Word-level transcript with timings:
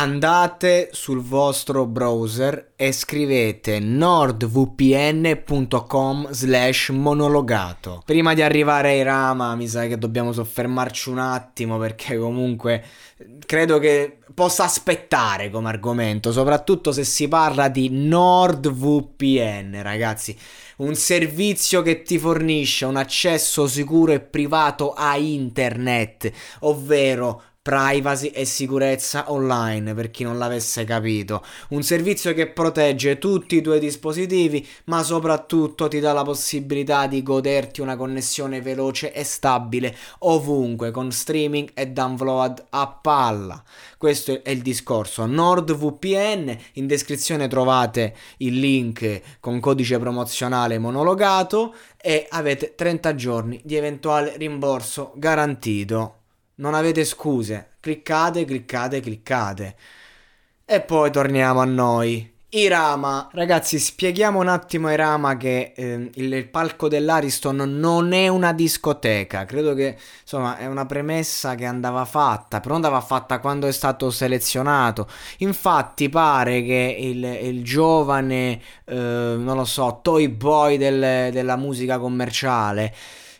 Andate 0.00 0.88
sul 0.92 1.20
vostro 1.20 1.84
browser 1.84 2.72
e 2.74 2.90
scrivete 2.90 3.80
nordvpn.com 3.80 4.78
slash 6.30 6.88
monologato. 6.88 8.02
Prima 8.06 8.32
di 8.32 8.40
arrivare 8.40 8.92
ai 8.92 9.02
Rama 9.02 9.54
mi 9.56 9.68
sa 9.68 9.86
che 9.86 9.98
dobbiamo 9.98 10.32
soffermarci 10.32 11.10
un 11.10 11.18
attimo 11.18 11.76
perché 11.76 12.16
comunque 12.16 12.82
credo 13.44 13.78
che 13.78 14.20
possa 14.32 14.64
aspettare 14.64 15.50
come 15.50 15.68
argomento, 15.68 16.32
soprattutto 16.32 16.92
se 16.92 17.04
si 17.04 17.28
parla 17.28 17.68
di 17.68 17.90
NordVPN, 17.90 19.82
ragazzi. 19.82 20.34
Un 20.76 20.94
servizio 20.94 21.82
che 21.82 22.00
ti 22.00 22.18
fornisce 22.18 22.86
un 22.86 22.96
accesso 22.96 23.66
sicuro 23.66 24.12
e 24.12 24.20
privato 24.20 24.94
a 24.94 25.18
internet, 25.18 26.32
ovvero 26.60 27.42
privacy 27.62 28.28
e 28.28 28.46
sicurezza 28.46 29.30
online 29.30 29.92
per 29.92 30.10
chi 30.10 30.24
non 30.24 30.38
l'avesse 30.38 30.84
capito. 30.84 31.44
Un 31.68 31.82
servizio 31.82 32.32
che 32.32 32.48
protegge 32.48 33.18
tutti 33.18 33.56
i 33.56 33.60
tuoi 33.60 33.78
dispositivi, 33.78 34.66
ma 34.84 35.02
soprattutto 35.02 35.86
ti 35.86 36.00
dà 36.00 36.14
la 36.14 36.22
possibilità 36.22 37.06
di 37.06 37.22
goderti 37.22 37.82
una 37.82 37.96
connessione 37.96 38.62
veloce 38.62 39.12
e 39.12 39.24
stabile 39.24 39.94
ovunque 40.20 40.90
con 40.90 41.12
streaming 41.12 41.72
e 41.74 41.88
download 41.88 42.64
a 42.70 42.88
palla. 42.88 43.62
Questo 43.98 44.42
è 44.42 44.48
il 44.48 44.62
discorso. 44.62 45.26
NordVPN, 45.26 46.56
in 46.74 46.86
descrizione 46.86 47.46
trovate 47.46 48.16
il 48.38 48.58
link 48.58 49.38
con 49.38 49.60
codice 49.60 49.98
promozionale 49.98 50.78
monologato 50.78 51.74
e 52.00 52.26
avete 52.30 52.74
30 52.74 53.14
giorni 53.14 53.60
di 53.62 53.76
eventuale 53.76 54.38
rimborso 54.38 55.12
garantito 55.16 56.19
non 56.60 56.74
avete 56.74 57.04
scuse. 57.04 57.72
Cliccate, 57.80 58.44
cliccate, 58.44 59.00
cliccate. 59.00 59.76
E 60.64 60.80
poi 60.80 61.10
torniamo 61.10 61.60
a 61.60 61.64
noi. 61.64 62.38
Irama, 62.52 63.28
ragazzi, 63.32 63.78
spieghiamo 63.78 64.40
un 64.40 64.48
attimo 64.48 64.88
a 64.88 64.92
Irama 64.92 65.36
che 65.36 65.72
eh, 65.74 66.10
il, 66.14 66.32
il, 66.32 66.48
palco 66.48 66.88
dell'Ariston 66.88 67.56
non 67.78 68.12
è 68.12 68.26
una 68.26 68.52
discoteca. 68.52 69.44
Credo 69.44 69.72
che 69.74 69.96
insomma 70.22 70.58
è 70.58 70.66
una 70.66 70.84
premessa 70.84 71.54
che 71.54 71.64
andava 71.64 72.04
fatta, 72.04 72.58
però 72.60 72.74
andava 72.74 73.00
fatta 73.00 73.38
quando 73.38 73.68
è 73.68 73.72
stato 73.72 74.10
selezionato. 74.10 75.08
Infatti, 75.38 76.08
pare 76.08 76.62
che 76.64 76.96
il, 76.98 77.22
il 77.24 77.62
giovane, 77.62 78.60
eh, 78.84 78.94
non 78.96 79.56
lo 79.56 79.64
so, 79.64 80.00
toy 80.02 80.28
boy 80.28 80.76
del, 80.76 81.30
della 81.32 81.56
musica 81.56 81.98
commerciale 81.98 82.92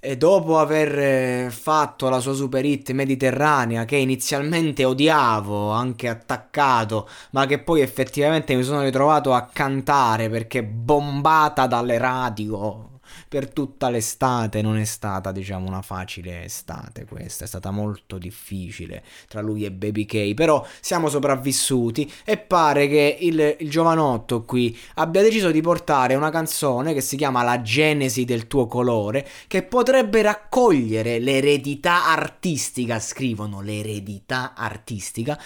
e 0.00 0.16
dopo 0.16 0.58
aver 0.58 0.98
eh, 0.98 1.50
fatto 1.50 2.08
la 2.08 2.20
sua 2.20 2.32
super 2.34 2.64
hit 2.64 2.92
mediterranea 2.92 3.84
che 3.84 3.96
inizialmente 3.96 4.84
odiavo, 4.84 5.70
anche 5.70 6.08
attaccato, 6.08 7.08
ma 7.30 7.46
che 7.46 7.58
poi 7.58 7.80
effettivamente 7.80 8.54
mi 8.54 8.62
sono 8.62 8.82
ritrovato 8.82 9.32
a 9.32 9.48
cantare 9.52 10.28
perché 10.28 10.62
bombata 10.62 11.66
dalle 11.66 11.98
radio 11.98 12.94
per 13.28 13.50
tutta 13.50 13.90
l'estate 13.90 14.62
non 14.62 14.78
è 14.78 14.84
stata, 14.84 15.32
diciamo, 15.32 15.66
una 15.66 15.82
facile 15.82 16.44
estate 16.44 17.04
questa, 17.04 17.44
è 17.44 17.46
stata 17.46 17.70
molto 17.70 18.18
difficile 18.18 19.02
tra 19.28 19.40
lui 19.40 19.64
e 19.64 19.70
Baby 19.70 20.06
K, 20.06 20.34
però 20.34 20.64
siamo 20.80 21.08
sopravvissuti 21.08 22.10
e 22.24 22.36
pare 22.38 22.88
che 22.88 23.18
il, 23.20 23.56
il 23.60 23.70
giovanotto 23.70 24.44
qui 24.44 24.76
abbia 24.94 25.22
deciso 25.22 25.50
di 25.50 25.60
portare 25.60 26.14
una 26.14 26.30
canzone 26.30 26.94
che 26.94 27.00
si 27.00 27.16
chiama 27.16 27.42
La 27.42 27.62
genesi 27.62 28.24
del 28.24 28.46
tuo 28.46 28.66
colore, 28.66 29.26
che 29.46 29.62
potrebbe 29.62 30.22
raccogliere 30.22 31.18
l'eredità 31.18 32.06
artistica, 32.06 33.00
scrivono 33.00 33.60
l'eredità 33.60 34.54
artistica 34.54 35.38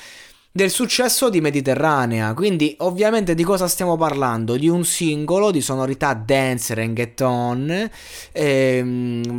del 0.53 0.71
successo 0.71 1.31
di 1.31 1.41
Mediterranea. 1.41 2.35
Quindi, 2.35 2.75
ovviamente, 2.79 3.35
di 3.35 3.45
cosa 3.45 3.69
stiamo 3.69 3.97
parlando? 3.97 4.57
Di 4.57 4.69
un 4.69 4.85
singolo 4.85 5.51
di 5.51 5.61
sonorità 5.61 6.13
dance, 6.15 6.75
reggaeton, 6.75 7.91
ehm, 8.33 9.30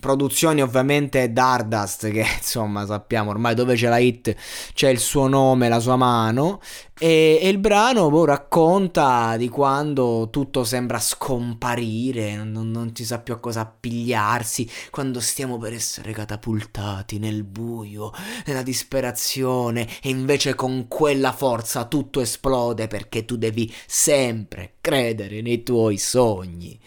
produzioni 0.00 0.62
ovviamente 0.62 1.32
Dardust, 1.32 2.10
che 2.10 2.24
insomma 2.38 2.86
sappiamo 2.86 3.30
ormai 3.30 3.54
dove 3.54 3.74
c'è 3.74 3.88
la 3.88 3.98
hit 3.98 4.34
c'è 4.74 4.88
il 4.88 4.98
suo 4.98 5.26
nome, 5.28 5.68
la 5.68 5.80
sua 5.80 5.96
mano. 5.96 6.60
E, 6.98 7.38
e 7.42 7.48
il 7.48 7.58
brano 7.58 8.08
boh, 8.08 8.24
racconta 8.24 9.36
di 9.36 9.50
quando 9.50 10.28
tutto 10.30 10.64
sembra 10.64 10.98
scomparire, 10.98 12.36
non, 12.36 12.70
non 12.70 12.94
si 12.94 13.04
sa 13.04 13.18
più 13.18 13.34
a 13.34 13.38
cosa 13.38 13.60
appigliarsi, 13.60 14.68
quando 14.90 15.20
stiamo 15.20 15.58
per 15.58 15.74
essere 15.74 16.12
catapultati 16.12 17.18
nel 17.18 17.44
buio, 17.44 18.12
nella 18.46 18.62
disperazione, 18.62 19.86
e 20.02 20.08
invece 20.08 20.54
con 20.54 20.88
quella 20.88 21.32
forza 21.32 21.84
tutto 21.84 22.20
esplode 22.20 22.86
perché 22.86 23.26
tu 23.26 23.36
devi 23.36 23.70
sempre 23.86 24.76
credere 24.80 25.42
nei 25.42 25.62
tuoi 25.62 25.98
sogni. 25.98 26.80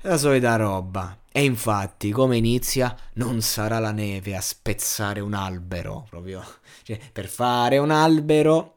La 0.00 0.16
solita 0.16 0.56
roba. 0.56 1.21
E 1.32 1.44
infatti, 1.44 2.10
come 2.10 2.36
inizia, 2.36 2.94
non 3.14 3.40
sarà 3.40 3.78
la 3.78 3.90
neve 3.90 4.36
a 4.36 4.40
spezzare 4.42 5.20
un 5.20 5.32
albero, 5.32 6.06
proprio. 6.10 6.44
Cioè, 6.84 6.98
per 7.12 7.28
fare 7.28 7.78
un 7.78 7.92
albero 7.92 8.74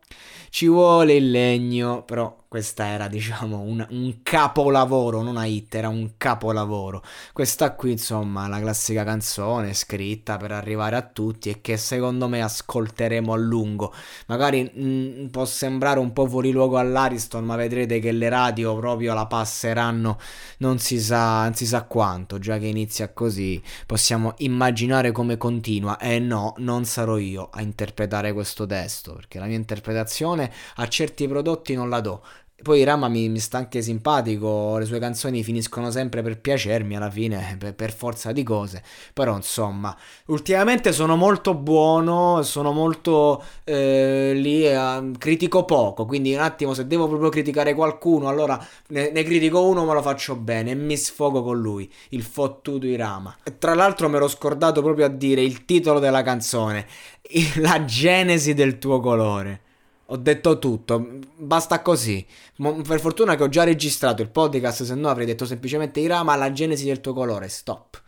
ci 0.55 0.67
vuole 0.69 1.15
il 1.15 1.31
legno, 1.31 2.03
però 2.03 2.45
questa 2.47 2.87
era 2.87 3.09
diciamo 3.09 3.59
un, 3.59 3.85
un, 3.89 4.19
capolavoro, 4.23 5.17
non 5.17 5.35
una 5.35 5.43
hit, 5.43 5.75
era 5.75 5.89
un 5.89 6.11
capolavoro. 6.15 7.03
Questa 7.33 7.73
qui 7.73 7.91
insomma 7.91 8.47
la 8.47 8.61
classica 8.61 9.03
canzone 9.03 9.73
scritta 9.73 10.37
per 10.37 10.53
arrivare 10.53 10.95
a 10.95 11.01
tutti 11.01 11.49
e 11.49 11.59
che 11.59 11.75
secondo 11.75 12.29
me 12.29 12.41
ascolteremo 12.41 13.33
a 13.33 13.35
lungo. 13.35 13.93
Magari 14.27 14.71
mh, 14.73 14.85
mm, 14.85 15.25
può 15.25 15.43
sembrare 15.43 15.99
un 15.99 16.13
po' 16.13 16.25
fuori 16.25 16.51
luogo 16.51 16.77
all'Ariston, 16.77 17.43
ma 17.43 17.57
vedrete 17.57 17.99
che 17.99 18.13
le 18.13 18.29
radio 18.29 18.77
proprio 18.77 19.13
la 19.13 19.25
passeranno 19.25 20.17
non 20.59 20.79
si 20.79 21.01
sa, 21.01 21.43
non 21.43 21.55
si 21.55 21.65
sa 21.65 21.83
quanto, 21.83 22.39
già 22.45 22.59
che 22.59 22.67
inizia 22.67 23.11
così 23.11 23.61
possiamo 23.87 24.35
immaginare 24.37 25.11
come 25.11 25.35
continua. 25.37 25.97
E 25.97 26.19
no, 26.19 26.53
non 26.57 26.85
sarò 26.85 27.17
io 27.17 27.49
a 27.51 27.61
interpretare 27.61 28.33
questo 28.33 28.67
testo, 28.67 29.13
perché 29.13 29.39
la 29.39 29.45
mia 29.45 29.57
interpretazione 29.57 30.51
a 30.75 30.87
certi 30.87 31.27
prodotti 31.27 31.73
non 31.73 31.89
la 31.89 32.01
do 32.01 32.23
poi 32.65 32.83
Rama 32.83 33.09
mi, 33.09 33.29
mi, 33.29 33.37
sta 33.37 33.59
anche 33.59 33.83
simpatico, 33.83 34.79
le 34.79 34.85
sue 34.85 34.97
canzoni 34.97 35.43
finiscono 35.43 35.91
sempre 35.91 36.23
per 36.23 36.39
piacermi 36.39 36.95
alla 36.95 37.11
fine, 37.11 37.57
per, 37.61 37.75
per, 37.75 37.93
forza 37.93 38.31
di 38.31 38.41
cose. 38.41 38.81
Però 39.13 39.35
insomma, 39.35 39.95
ultimamente 40.25 40.91
sono 40.91 41.15
molto 41.15 41.53
buono, 41.53 42.41
sono 42.41 42.71
molto 42.71 43.43
eh, 43.63 44.31
lì, 44.33 44.65
eh, 44.65 45.11
critico 45.19 45.63
poco, 45.63 46.07
quindi 46.07 46.33
un 46.33 46.39
attimo 46.39 46.73
se 46.73 46.87
devo 46.87 47.07
proprio 47.07 47.29
criticare 47.29 47.75
qualcuno, 47.75 48.29
allora 48.29 48.59
ne, 48.87 49.11
ne, 49.11 49.21
critico 49.21 49.63
uno 49.63 49.85
ma 49.85 49.93
lo 49.93 50.01
faccio 50.01 50.35
bene 50.35 50.71
e 50.71 50.75
mi 50.75 50.97
sfogo 50.97 51.43
con 51.43 51.61
lui, 51.61 51.87
il 52.09 52.23
fottuto 52.23 52.87
Irama. 52.87 53.37
E 53.43 53.59
tra 53.59 53.75
l'altro 53.75 54.09
mi 54.09 54.15
ero 54.15 54.27
scordato 54.27 54.81
proprio 54.81 55.05
a 55.05 55.09
dire 55.09 55.41
il 55.43 55.65
titolo 55.65 55.99
della 55.99 56.23
canzone, 56.23 56.87
la 57.61 57.85
genesi 57.85 58.55
del 58.55 58.79
tuo 58.79 58.99
colore. 58.99 59.64
Ho 60.09 60.17
detto 60.17 60.59
tutto, 60.59 61.19
basta 61.37 61.81
così. 61.81 62.25
Per 62.55 62.99
fortuna 62.99 63.35
che 63.35 63.43
ho 63.43 63.49
già 63.49 63.63
registrato 63.63 64.21
il 64.21 64.29
podcast, 64.29 64.83
se 64.83 64.93
no 64.93 65.09
avrei 65.09 65.25
detto 65.25 65.45
semplicemente 65.45 65.99
Irama 65.99 66.35
la 66.35 66.51
genesi 66.51 66.85
del 66.85 67.01
tuo 67.01 67.13
colore, 67.13 67.49
stop. 67.49 68.03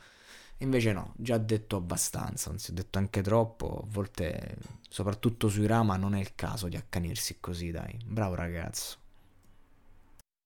Invece 0.59 0.93
no, 0.93 1.13
già 1.15 1.37
detto 1.37 1.75
abbastanza, 1.75 2.51
anzi 2.51 2.71
ho 2.71 2.73
detto 2.73 2.99
anche 2.99 3.21
troppo, 3.21 3.81
a 3.83 3.87
volte 3.89 4.57
soprattutto 4.89 5.49
su 5.49 5.61
Irama 5.61 5.97
non 5.97 6.13
è 6.15 6.19
il 6.19 6.35
caso 6.35 6.67
di 6.67 6.75
accanirsi 6.75 7.37
così, 7.39 7.71
dai. 7.71 7.97
Bravo 8.05 8.35
ragazzo. 8.35 8.97